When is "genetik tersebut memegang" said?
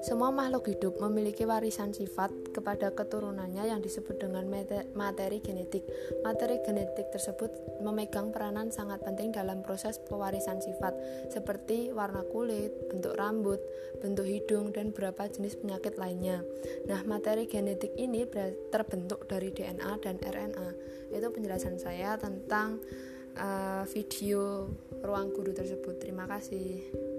6.66-8.34